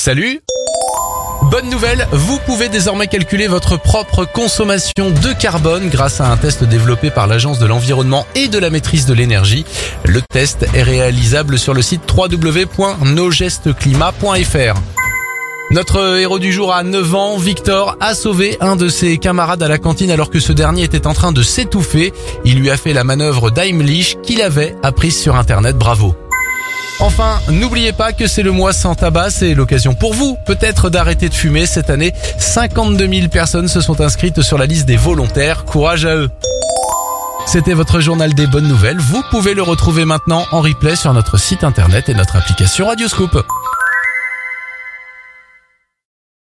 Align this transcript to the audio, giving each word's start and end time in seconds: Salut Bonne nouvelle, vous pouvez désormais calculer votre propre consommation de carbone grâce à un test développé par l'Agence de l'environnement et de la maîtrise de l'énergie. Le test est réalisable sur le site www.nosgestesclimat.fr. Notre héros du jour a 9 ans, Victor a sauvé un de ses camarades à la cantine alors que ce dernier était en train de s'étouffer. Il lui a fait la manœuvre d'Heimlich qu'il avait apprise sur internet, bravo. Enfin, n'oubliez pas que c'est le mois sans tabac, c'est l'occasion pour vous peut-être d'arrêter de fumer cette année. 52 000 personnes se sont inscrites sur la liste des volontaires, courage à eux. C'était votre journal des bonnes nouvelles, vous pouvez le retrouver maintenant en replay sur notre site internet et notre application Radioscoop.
Salut 0.00 0.40
Bonne 1.50 1.68
nouvelle, 1.68 2.08
vous 2.10 2.38
pouvez 2.46 2.70
désormais 2.70 3.06
calculer 3.06 3.48
votre 3.48 3.76
propre 3.76 4.24
consommation 4.24 5.10
de 5.10 5.38
carbone 5.38 5.90
grâce 5.90 6.22
à 6.22 6.32
un 6.32 6.38
test 6.38 6.64
développé 6.64 7.10
par 7.10 7.26
l'Agence 7.26 7.58
de 7.58 7.66
l'environnement 7.66 8.26
et 8.34 8.48
de 8.48 8.58
la 8.58 8.70
maîtrise 8.70 9.04
de 9.04 9.12
l'énergie. 9.12 9.66
Le 10.06 10.22
test 10.22 10.66
est 10.72 10.82
réalisable 10.82 11.58
sur 11.58 11.74
le 11.74 11.82
site 11.82 12.00
www.nosgestesclimat.fr. 12.16 14.80
Notre 15.70 16.18
héros 16.18 16.38
du 16.38 16.50
jour 16.50 16.72
a 16.72 16.82
9 16.82 17.14
ans, 17.14 17.36
Victor 17.36 17.98
a 18.00 18.14
sauvé 18.14 18.56
un 18.62 18.76
de 18.76 18.88
ses 18.88 19.18
camarades 19.18 19.62
à 19.62 19.68
la 19.68 19.76
cantine 19.76 20.10
alors 20.10 20.30
que 20.30 20.40
ce 20.40 20.54
dernier 20.54 20.84
était 20.84 21.06
en 21.06 21.12
train 21.12 21.32
de 21.32 21.42
s'étouffer. 21.42 22.14
Il 22.46 22.58
lui 22.58 22.70
a 22.70 22.78
fait 22.78 22.94
la 22.94 23.04
manœuvre 23.04 23.50
d'Heimlich 23.50 24.16
qu'il 24.22 24.40
avait 24.40 24.74
apprise 24.82 25.20
sur 25.20 25.36
internet, 25.36 25.76
bravo. 25.76 26.16
Enfin, 27.00 27.40
n'oubliez 27.48 27.92
pas 27.92 28.12
que 28.12 28.26
c'est 28.26 28.42
le 28.42 28.52
mois 28.52 28.74
sans 28.74 28.94
tabac, 28.94 29.30
c'est 29.30 29.54
l'occasion 29.54 29.94
pour 29.94 30.12
vous 30.12 30.36
peut-être 30.44 30.90
d'arrêter 30.90 31.30
de 31.30 31.34
fumer 31.34 31.64
cette 31.64 31.88
année. 31.88 32.12
52 32.38 33.08
000 33.08 33.28
personnes 33.28 33.68
se 33.68 33.80
sont 33.80 34.02
inscrites 34.02 34.42
sur 34.42 34.58
la 34.58 34.66
liste 34.66 34.84
des 34.84 34.98
volontaires, 34.98 35.64
courage 35.64 36.04
à 36.04 36.14
eux. 36.14 36.30
C'était 37.46 37.72
votre 37.72 38.00
journal 38.00 38.34
des 38.34 38.46
bonnes 38.46 38.68
nouvelles, 38.68 38.98
vous 38.98 39.22
pouvez 39.30 39.54
le 39.54 39.62
retrouver 39.62 40.04
maintenant 40.04 40.44
en 40.52 40.60
replay 40.60 40.94
sur 40.94 41.14
notre 41.14 41.38
site 41.38 41.64
internet 41.64 42.10
et 42.10 42.14
notre 42.14 42.36
application 42.36 42.86
Radioscoop. 42.86 43.44